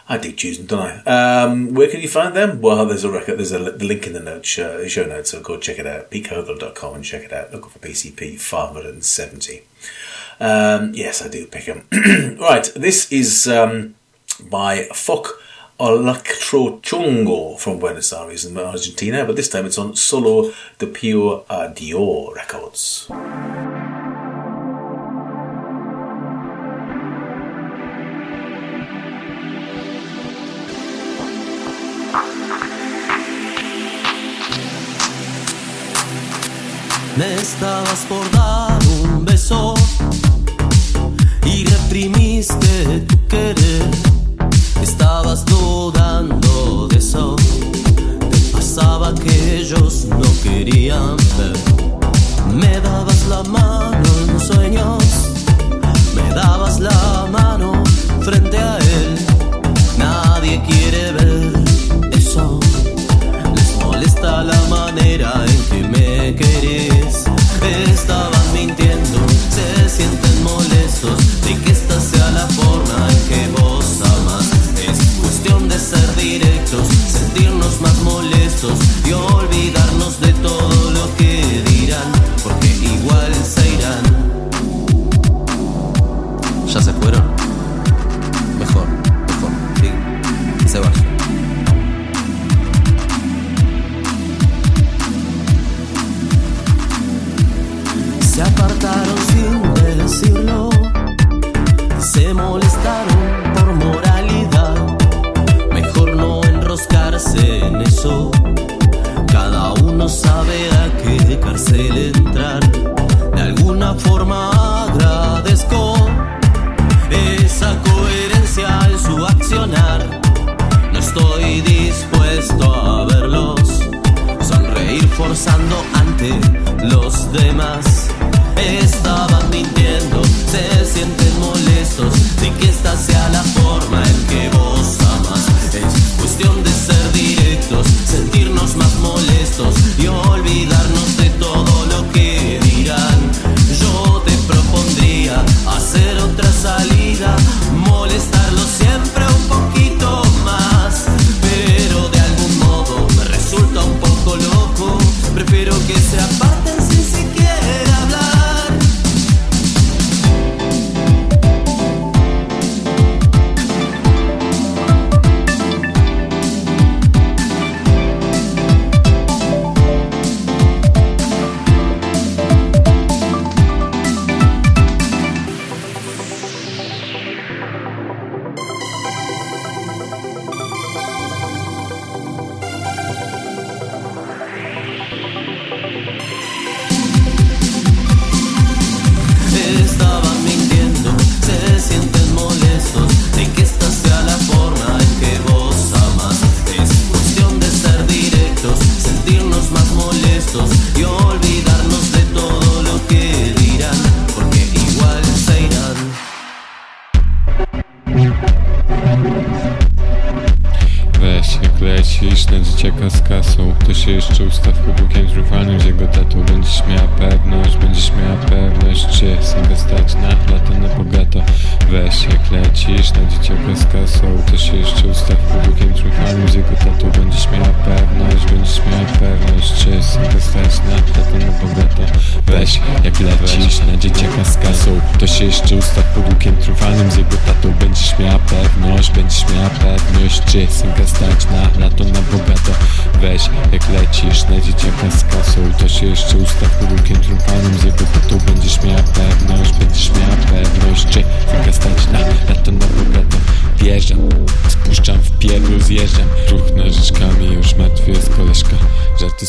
I 0.07 0.17
do 0.19 0.31
choose 0.31 0.57
them, 0.59 0.67
don't 0.67 1.07
I? 1.07 1.43
Um, 1.43 1.73
where 1.73 1.89
can 1.89 1.99
you 1.99 2.07
find 2.07 2.35
them? 2.35 2.61
Well, 2.61 2.85
there's 2.85 3.03
a 3.03 3.09
record, 3.11 3.37
there's 3.39 3.51
a 3.51 3.59
link 3.59 4.05
in 4.05 4.13
the 4.13 4.19
notes, 4.19 4.57
uh, 4.59 4.87
show 4.87 5.05
notes, 5.05 5.31
so 5.31 5.41
go 5.41 5.57
check 5.57 5.79
it 5.79 5.87
out. 5.87 6.11
petecogle.com 6.11 6.95
and 6.95 7.03
check 7.03 7.23
it 7.23 7.33
out. 7.33 7.51
Look 7.51 7.69
for 7.71 7.79
PCP 7.79 8.39
570. 8.39 9.63
Um, 10.39 10.91
yes, 10.93 11.23
I 11.23 11.27
do 11.27 11.47
pick 11.47 11.65
them. 11.65 11.87
right, 12.39 12.71
this 12.75 13.11
is 13.11 13.47
um, 13.47 13.95
by 14.49 14.83
Fok 14.93 15.29
Electro 15.77 16.79
Chongo 16.79 17.59
from 17.59 17.79
Buenos 17.79 18.13
Aires 18.13 18.45
in 18.45 18.57
Argentina, 18.57 19.25
but 19.25 19.35
this 19.35 19.49
time 19.49 19.65
it's 19.65 19.77
on 19.77 19.93
Solo 19.93 20.53
the 20.77 20.87
Pure 20.87 21.43
Dior 21.49 22.33
Records. 22.33 23.09
Me 37.17 37.35
estabas 37.35 38.05
por 38.07 38.31
dar 38.31 38.79
un 39.03 39.25
beso 39.25 39.73
y 41.45 41.65
reprimiste 41.65 43.01
tu 43.07 43.27
querer. 43.27 44.24
Estabas 44.81 45.45
dudando 45.45 46.87
de 46.87 46.97
eso. 46.97 47.35
Te 48.31 48.39
pasaba 48.51 49.13
que 49.13 49.57
ellos 49.57 50.05
no 50.05 50.27
querían 50.43 51.17
ver. 51.37 51.57
Me 52.53 52.79
dabas 52.81 53.25
la 53.27 53.43
mano 53.43 54.09
en 54.27 54.39
sueños. 54.39 55.04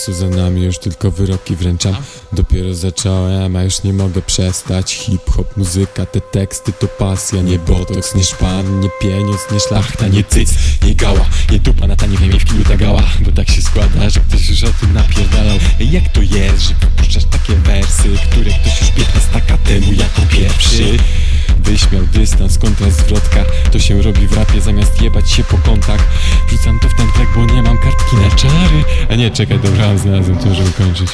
Są 0.07 0.13
za 0.13 0.29
nami, 0.29 0.63
już 0.63 0.79
tylko 0.79 1.11
wyroki 1.11 1.57
wręczam. 1.57 1.97
Dopiero 2.33 2.75
zacząłem, 2.75 3.57
a 3.57 3.63
już 3.63 3.83
nie 3.83 3.93
mogę 3.93 4.23
przestać. 4.23 4.95
Hip-hop, 4.95 5.57
muzyka, 5.57 6.07
te 6.07 6.21
teksty 6.21 6.73
to 6.73 6.89
pasja 6.89 7.43
Nie 7.43 7.59
botoks, 7.59 8.15
nie 8.15 8.25
szpan, 8.25 8.81
nie 8.81 8.89
pieniądz, 9.01 9.41
nie 9.53 9.61
szlachta 9.61 10.09
Nie 10.09 10.25
cyc, 10.25 10.55
nie 10.83 10.95
gała, 10.95 11.27
nie 11.53 11.59
dupa 11.59 11.87
na 11.87 11.97
tanie 11.97 12.19
wiem 12.19 12.39
w 12.41 12.45
kiju 12.45 12.65
ta 12.65 12.77
gała. 12.77 13.03
Bo 13.21 13.33
tak 13.33 13.51
się 13.51 13.63
składa, 13.63 14.11
że 14.11 14.21
ktoś 14.21 14.49
już 14.49 14.65
o 14.65 14.73
tym 14.81 14.93
napierdalał. 14.93 15.59
Jak 15.81 16.13
to 16.13 16.23
jest, 16.23 16.61
że 16.63 16.75
wypuszczasz 16.81 17.25
takie 17.25 17.55
wersy 17.55 18.09
Które 18.31 18.51
ktoś 18.51 18.81
już 18.81 18.91
15 18.91 19.31
lata 19.35 19.59
temu 19.59 19.93
jako 19.93 20.23
pierwszy 20.31 20.97
Byś 21.67 21.93
miał 21.93 22.03
dystans, 22.07 22.59
kontrast, 22.59 23.01
zwrotka. 23.01 23.45
To 23.73 23.79
się 23.79 24.03
robi 24.03 24.27
w 24.27 24.33
rapie 24.33 24.61
zamiast 24.61 25.03
jebać 25.03 25.31
się 25.31 25.45
po 25.45 25.59
kątach. 25.59 26.01
Wrzucam 26.49 26.79
to 26.81 26.89
w 26.89 26.95
ten 26.95 27.07
track, 27.13 27.31
bo 27.35 27.55
nie 27.55 27.63
mam 27.63 27.79
kartki 27.79 28.17
na 28.17 28.37
czary. 28.37 28.85
A 29.11 29.15
nie, 29.15 29.31
czekaj, 29.31 29.59
dobra, 29.59 29.99
znalazłem 29.99 30.39
to, 30.39 30.55
żeby 30.55 30.73
kończyć. 30.73 31.11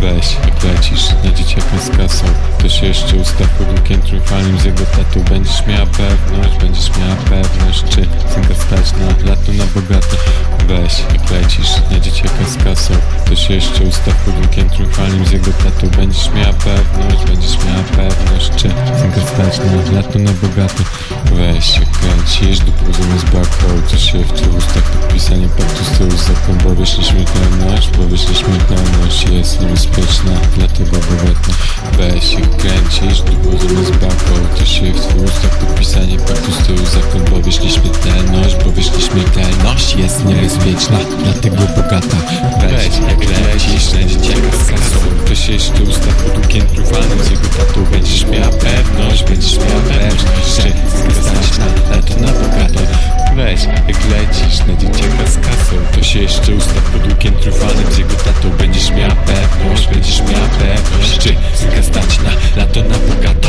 Weź, 0.00 0.36
jak 0.44 0.64
lecisz 0.64 1.08
na 1.24 1.30
dzieciaka 1.32 1.78
z 1.78 1.96
kasą. 1.96 2.24
To 2.58 2.68
się 2.68 2.86
jeszcze 2.86 3.16
ustaw 3.16 3.48
pod 3.48 3.78
łukiem 3.78 4.02
triumfalnym 4.02 4.58
z 4.58 4.64
jego 4.64 4.86
tatu. 4.86 5.20
Będziesz 5.30 5.66
miała 5.66 5.86
pewność, 5.86 6.56
będziesz 6.60 6.90
miała 6.98 7.16
pewność 7.16 7.84
Czy 7.90 8.06
synka 8.34 8.54
stać 8.54 8.92
na 8.92 9.30
lato 9.30 9.52
na 9.52 9.64
bogato. 9.74 10.16
Weź, 10.68 11.00
jak 11.12 11.30
lecisz 11.30 11.70
na 11.90 12.00
dzieciaka 12.00 12.44
z 12.48 12.64
kasą. 12.64 12.94
To 13.24 13.36
się 13.36 13.54
jeszcze 13.54 13.84
ustaw 13.84 14.14
pod 14.24 14.46
łukiem 14.46 14.70
triumfalnym 14.70 15.26
z 15.26 15.32
jego 15.32 15.52
tatu. 15.52 15.86
Będziesz 15.96 16.30
miała 16.30 16.52
pewność, 16.52 17.24
będziesz 17.26 17.58
miała 17.64 17.82
pewność 17.82 18.50
Czy 18.56 18.68
synka 19.00 19.20
stać 19.20 19.58
na 19.58 19.72
lato 19.92 20.18
na 20.18 20.32
bogato 20.32 20.82
Weź, 21.32 21.78
jak 21.78 21.90
kręcisz 21.90 22.58
dupą 22.58 22.92
zamiast 22.92 23.24
baką 23.24 23.82
To 23.90 23.98
się 23.98 24.18
w 24.18 24.32
tych 24.32 24.56
ustach 24.56 24.82
podpisanie 24.82 25.48
paktu 25.48 25.84
z 25.84 25.98
tyłu 25.98 26.10
zakon 26.10 26.58
Bo 26.64 26.74
wiesz 26.74 26.98
nieśmiertelność, 26.98 27.90
bo 27.90 28.08
wiesz 28.08 28.28
nieśmiertelność 28.28 29.26
Jest 29.30 29.60
niebezpieczna, 29.60 30.32
dlatego 30.56 30.90
bogatna 30.90 31.54
Weź, 31.98 32.32
jak 32.32 32.56
kręcisz 32.56 33.22
dupą 33.22 33.58
zamiast 33.68 33.92
baką 33.92 34.34
To 34.58 34.64
się 34.64 34.92
w 34.92 35.06
tych 35.06 35.24
ustach 35.24 35.58
podpisanie 35.58 36.18
paktu 36.18 36.52
z 36.52 36.66
tyłu 36.66 36.86
zakon 36.86 37.24
Bo 37.30 37.42
wiesz 37.42 37.60
nieśmiertelność, 37.60 38.56
bo 38.64 38.72
wiesz 38.72 38.92
nieśmiertelność 38.92 39.96
Jest 39.96 40.24
niebezpieczna, 40.24 40.98
dlatego 41.24 41.56
bogata. 41.76 42.16
Weź, 42.60 42.98
jak 43.08 43.30
lecisz 43.30 43.92
na 43.92 44.02
dzieciaka 44.04 44.56
z 44.64 44.70
kasą 44.70 44.98
To 45.28 45.34
się 45.34 45.52
jeszcze 45.52 45.82
ustaw 45.82 46.14
pod 46.22 46.38
łukiem 46.38 46.66
truwanym 46.66 47.24
Z 47.24 47.30
jego 47.30 47.48
tatą 47.48 47.84
będziesz 47.84 48.26
miała 48.26 48.48
pewność 48.48 49.24
Będziesz 49.24 49.58
miała 49.58 49.73
że 50.46 50.62
stać 51.22 51.58
na 51.58 51.96
lato 51.96 52.20
na 52.20 52.32
bogato 52.32 52.80
Weź, 53.36 53.64
jak 53.64 54.10
lecisz 54.10 54.58
na 54.66 54.76
dzieciaka 54.76 55.26
z 55.26 55.94
To 55.94 56.02
się 56.02 56.18
jeszcze 56.18 56.54
ustaw 56.54 56.90
pod 56.92 57.12
łukiem 57.12 57.34
truwanym 57.34 57.92
Z 57.92 57.98
jego 57.98 58.14
tatą 58.14 58.50
będziesz 58.58 58.90
miała 58.90 59.14
pewność 59.14 59.88
Będziesz 59.88 60.20
miała 60.20 60.48
pewność, 60.48 61.18
czy 61.18 61.36
synka 61.54 61.82
stać 61.82 62.18
na 62.20 62.60
lato 62.62 62.80
na 62.80 62.98
bogato 62.98 63.48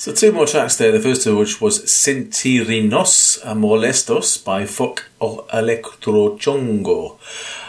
So 0.00 0.14
two 0.14 0.32
more 0.32 0.46
tracks 0.46 0.78
there. 0.78 0.92
The 0.92 0.98
first 0.98 1.26
of 1.26 1.36
which 1.36 1.60
was 1.60 1.82
Sentirinos 1.84 3.38
Molestos 3.54 4.38
by 4.38 4.64
Fuck 4.64 5.10
of 5.20 5.40
Electro 5.52 6.38
Chongo. 6.38 7.18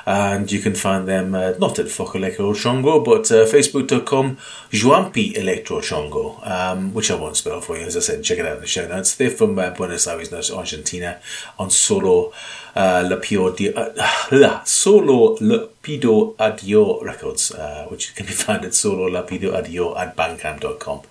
And 0.05 0.51
you 0.51 0.59
can 0.59 0.75
find 0.75 1.07
them 1.07 1.35
uh, 1.35 1.53
not 1.59 1.79
at 1.79 1.87
Fok 1.87 2.15
Electro 2.15 2.53
Chongo, 2.53 3.03
but 3.03 3.31
uh, 3.31 3.45
facebook.com 3.45 4.37
Juampi 4.71 5.35
Electro 5.37 5.79
Chongo, 5.79 6.45
um, 6.47 6.93
which 6.93 7.11
I 7.11 7.15
won't 7.15 7.37
spell 7.37 7.61
for 7.61 7.77
you. 7.77 7.85
As 7.85 7.97
I 7.97 7.99
said, 7.99 8.23
check 8.23 8.39
it 8.39 8.45
out 8.45 8.55
in 8.55 8.61
the 8.61 8.67
show 8.67 8.87
notes. 8.87 9.15
They're 9.15 9.29
from 9.29 9.57
uh, 9.59 9.71
Buenos 9.71 10.07
Aires, 10.07 10.51
Argentina, 10.51 11.19
on 11.59 11.69
solo 11.69 12.33
uh, 12.75 13.03
Lapido, 13.03 13.49
uh, 13.75 14.63
Solo 14.65 15.37
Lapido 15.37 16.35
Adio 16.39 17.03
Records, 17.03 17.51
uh, 17.51 17.85
which 17.89 18.15
can 18.15 18.25
be 18.25 18.31
found 18.43 18.65
at 18.65 18.73
Solo 18.73 19.09
Lapido 19.09 19.53
Adio 19.53 19.97
at 19.97 20.15
bandcamp.com. 20.15 21.01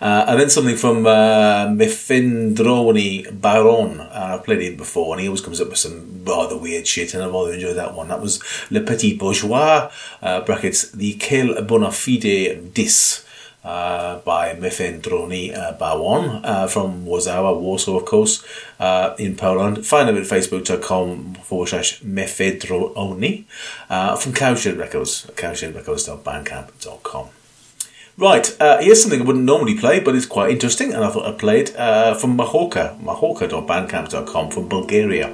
Uh, 0.00 0.24
and 0.28 0.40
then 0.40 0.50
something 0.50 0.76
from 0.76 1.06
uh, 1.06 1.66
Mefendroni 1.66 3.40
Baron. 3.40 4.00
Uh, 4.00 4.36
I've 4.38 4.44
played 4.44 4.62
him 4.62 4.76
before, 4.76 5.14
and 5.14 5.20
he 5.20 5.28
always 5.28 5.40
comes 5.40 5.60
up 5.60 5.68
with 5.68 5.78
some 5.78 6.24
rather 6.24 6.56
weird 6.56 6.86
shit, 6.86 7.14
and 7.14 7.22
I've 7.22 7.32
rather 7.32 7.52
enjoyed 7.52 7.76
that 7.76 7.94
one. 7.94 8.08
That 8.08 8.20
was 8.20 8.42
Le 8.70 8.80
Petit 8.80 9.16
Bourgeois, 9.16 9.90
uh, 10.22 10.40
brackets, 10.42 10.90
the 10.92 11.14
Quel 11.14 11.54
Bonafide 11.64 12.72
Dis 12.74 13.24
uh, 13.64 14.18
by 14.20 14.54
Mefendroni 14.54 15.56
uh, 15.56 15.74
Bawon 15.78 16.40
uh, 16.44 16.66
from 16.66 17.04
Warszawa, 17.04 17.58
Warsaw, 17.58 17.98
of 17.98 18.04
course, 18.04 18.44
uh, 18.80 19.14
in 19.18 19.36
Poland. 19.36 19.86
Find 19.86 20.08
them 20.08 20.16
at 20.16 20.24
facebook.com 20.24 21.34
forward 21.34 21.68
slash 21.68 22.00
Mefedroni 22.02 23.44
uh, 23.88 24.16
from 24.16 24.32
Cowshed 24.32 24.76
Records, 24.76 25.26
cowshedrecords.bandcamp.com. 25.34 27.28
Right, 28.18 28.56
uh, 28.60 28.78
here's 28.82 29.00
something 29.00 29.22
I 29.22 29.24
wouldn't 29.24 29.46
normally 29.46 29.78
play, 29.78 29.98
but 29.98 30.14
it's 30.14 30.26
quite 30.26 30.50
interesting, 30.50 30.92
and 30.92 31.02
I 31.02 31.08
thought 31.10 31.26
I'd 31.26 31.38
play 31.38 31.60
it 31.60 31.70
from 31.70 32.36
Mahorka, 32.36 33.00
mahorka.bandcamp.com 33.00 34.50
from 34.50 34.68
Bulgaria. 34.68 35.28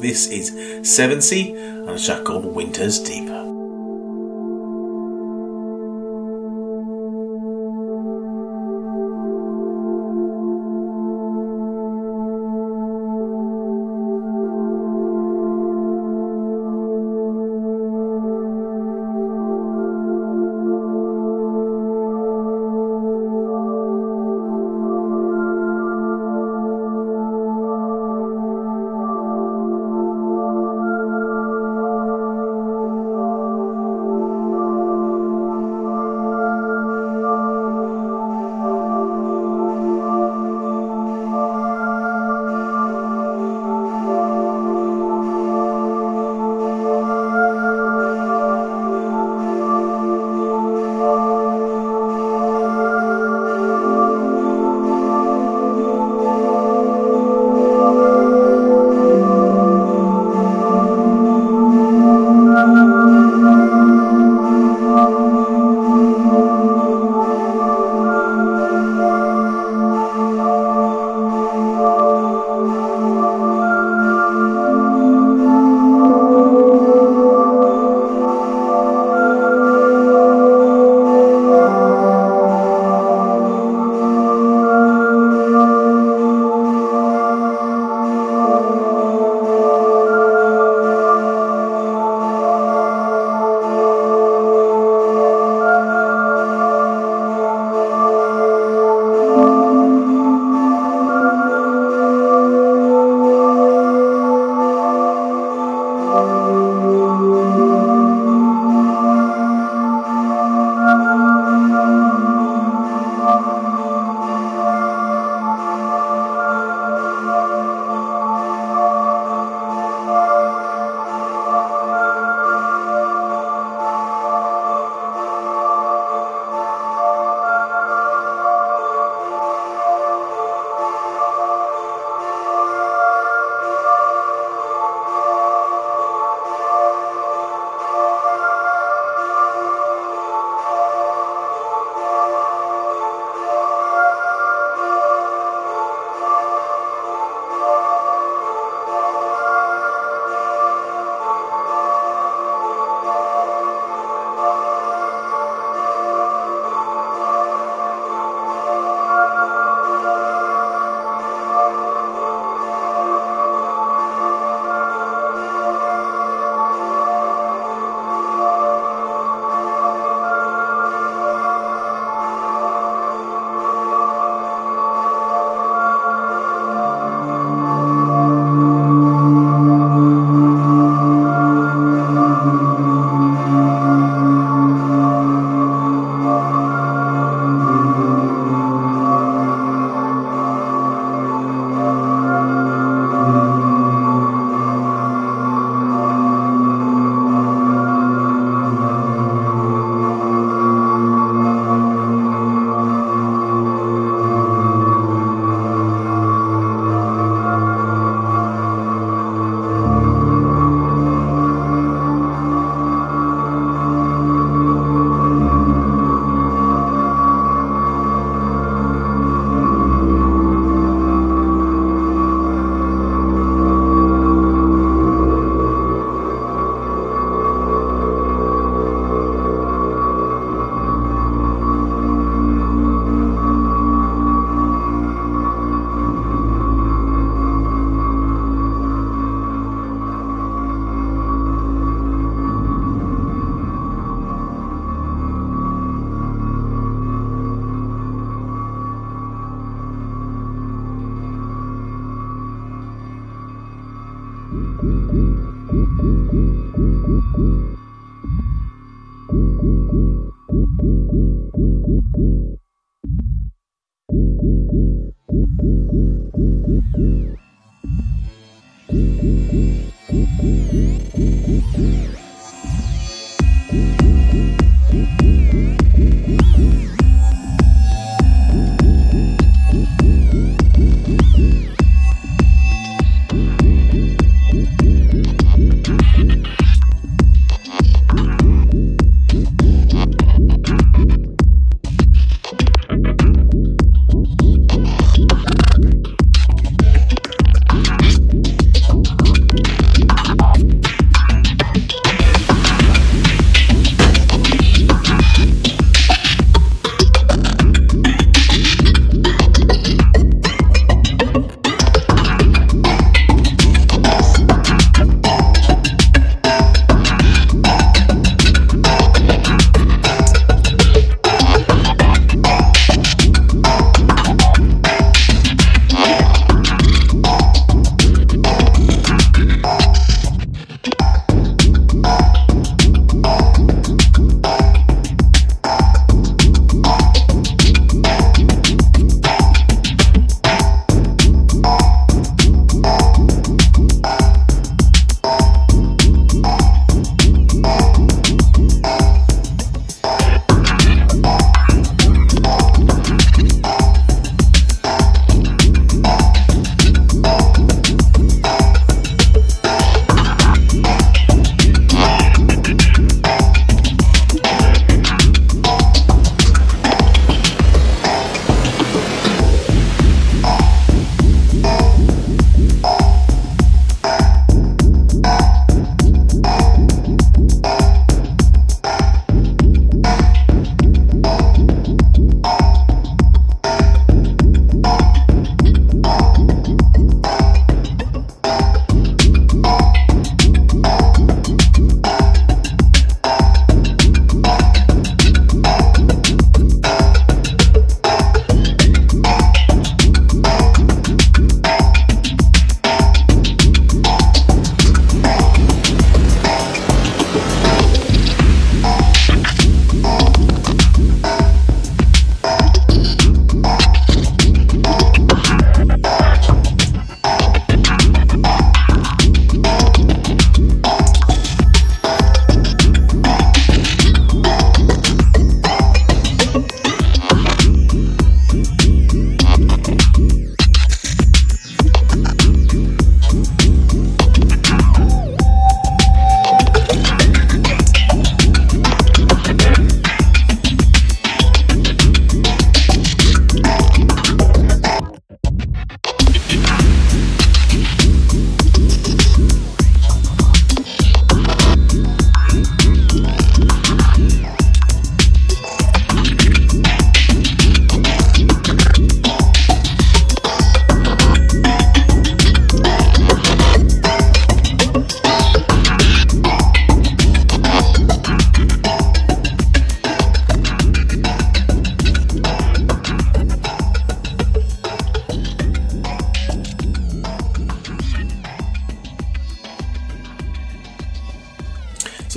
This 0.00 0.26
is 0.28 0.50
Sevensy 0.82 1.54
and 1.56 1.88
a 1.88 1.98
track 1.98 2.24
called 2.24 2.44
Winter's 2.44 2.98
Deep. 2.98 3.53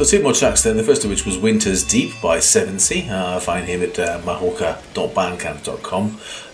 Two 0.08 0.24
more 0.24 0.32
tracks 0.32 0.64
then. 0.64 0.78
The 0.78 0.84
first 0.84 1.04
of 1.04 1.10
which 1.10 1.26
was 1.26 1.38
Winter's 1.38 1.84
Deep 1.84 2.14
by 2.22 2.38
Sevensy. 2.38 3.10
Uh, 3.10 3.42
find 3.42 3.68
him 3.68 3.84
at 3.84 4.00
uh, 4.00 4.22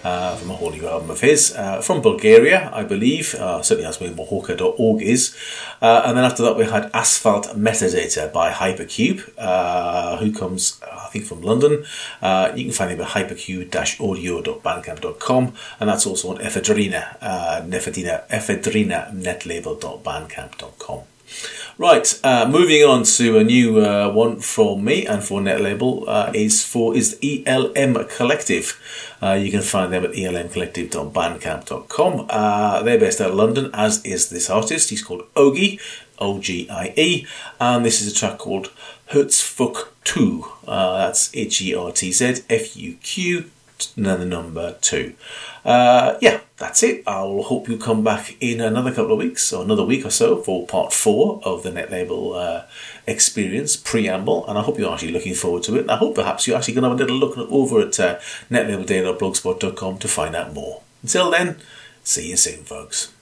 uh, 0.03 0.35
from 0.35 0.49
a 0.49 0.55
whole 0.55 0.71
new 0.71 0.87
album 0.87 1.11
of 1.11 1.21
his. 1.21 1.53
Uh, 1.55 1.79
from 1.79 2.01
Bulgaria, 2.01 2.71
I 2.73 2.83
believe. 2.83 3.35
Uh, 3.35 3.61
certainly 3.61 3.83
that's 3.83 3.99
where 3.99 4.09
mahorka.org 4.09 5.03
is. 5.03 5.35
Uh, 5.83 6.01
and 6.03 6.17
then 6.17 6.25
after 6.25 6.41
that 6.41 6.57
we 6.57 6.65
had 6.65 6.89
Asphalt 6.95 7.55
Metadata 7.55 8.33
by 8.33 8.51
Hypercube, 8.51 9.31
uh, 9.37 10.17
who 10.17 10.33
comes, 10.33 10.81
uh, 10.81 11.01
I 11.05 11.09
think, 11.09 11.25
from 11.25 11.43
London. 11.43 11.85
You 12.57 12.63
can 12.65 12.71
find 12.71 12.89
him 12.89 13.01
at 13.01 13.09
hypercube-audio.bandcamp.com 13.09 15.53
and 15.79 15.89
that's 15.89 16.07
also 16.07 16.31
on 16.31 16.39
Ephedrina, 16.39 17.17
uh, 17.21 17.61
Nephedrina, 17.63 18.27
ephedrina.netlabel.bandcamp.com. 18.29 21.03
Right, 21.79 22.19
uh, 22.23 22.47
moving 22.47 22.83
on 22.83 23.01
to 23.03 23.39
a 23.39 23.43
new 23.43 23.79
uh, 23.79 24.13
one 24.13 24.37
from 24.41 24.83
me 24.83 25.07
and 25.07 25.23
for 25.23 25.41
Netlabel 25.41 26.07
uh, 26.07 26.31
is 26.31 26.63
for 26.63 26.95
is 26.95 27.17
ELM 27.23 27.95
Collective. 28.09 28.79
Uh, 29.19 29.31
you 29.31 29.49
can 29.49 29.63
find 29.63 29.91
them 29.91 30.03
at 30.03 30.11
elmcollective.bandcamp.com. 30.11 32.27
Uh, 32.29 32.83
they're 32.83 32.99
based 32.99 33.21
out 33.21 33.31
of 33.31 33.35
London, 33.35 33.71
as 33.73 34.05
is 34.05 34.29
this 34.29 34.51
artist. 34.51 34.91
He's 34.91 35.01
called 35.01 35.23
Ogie, 35.33 35.79
O 36.19 36.39
G 36.39 36.69
I 36.69 36.93
E, 36.95 37.25
and 37.59 37.83
this 37.83 38.03
is 38.03 38.11
a 38.11 38.15
track 38.15 38.37
called 38.37 38.71
Hertzfuq 39.09 39.87
2. 40.03 40.45
Uh, 40.67 40.97
that's 40.99 41.35
H 41.35 41.59
E 41.59 41.73
R 41.73 41.91
T 41.91 42.11
Z 42.11 42.43
F 42.51 42.77
U 42.77 42.97
Q, 43.01 43.49
and 43.95 44.05
then 44.05 44.19
the 44.19 44.27
number 44.27 44.75
2. 44.79 45.15
Uh, 45.65 46.17
yeah, 46.21 46.41
that's 46.57 46.83
it. 46.83 47.03
I'll 47.07 47.43
hope 47.43 47.69
you 47.69 47.77
come 47.77 48.03
back 48.03 48.35
in 48.41 48.59
another 48.59 48.91
couple 48.91 49.13
of 49.13 49.19
weeks 49.19 49.53
or 49.53 49.63
another 49.63 49.85
week 49.85 50.05
or 50.05 50.09
so 50.09 50.41
for 50.41 50.67
part 50.67 50.91
four 50.91 51.39
of 51.43 51.63
the 51.63 51.71
NetLabel 51.71 52.35
uh, 52.35 52.65
experience 53.07 53.75
preamble. 53.75 54.45
And 54.47 54.57
I 54.57 54.61
hope 54.61 54.77
you're 54.77 54.91
actually 54.91 55.11
looking 55.13 55.35
forward 55.35 55.63
to 55.63 55.75
it. 55.75 55.81
And 55.81 55.91
I 55.91 55.97
hope 55.97 56.15
perhaps 56.15 56.47
you're 56.47 56.57
actually 56.57 56.73
going 56.73 56.83
to 56.83 56.89
have 56.89 56.99
a 56.99 57.03
little 57.03 57.17
look 57.17 57.37
over 57.37 57.79
at 57.81 57.99
uh, 57.99 58.19
netlabelday.blogspot.com 58.51 59.99
to 59.99 60.07
find 60.07 60.35
out 60.35 60.53
more. 60.53 60.81
Until 61.01 61.31
then, 61.31 61.57
see 62.03 62.29
you 62.29 62.37
soon, 62.37 62.63
folks. 62.63 63.12